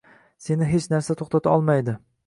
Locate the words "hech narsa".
0.71-1.19